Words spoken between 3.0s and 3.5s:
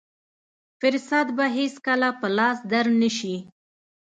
نه شي.